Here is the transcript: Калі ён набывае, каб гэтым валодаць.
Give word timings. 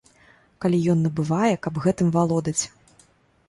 Калі 0.65 0.79
ён 0.93 1.03
набывае, 1.05 1.53
каб 1.67 1.73
гэтым 1.87 2.13
валодаць. 2.19 2.59